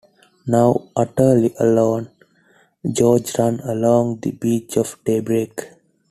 [0.47, 2.09] Now utterly alone,
[2.91, 5.67] George runs along the beach at daybreak.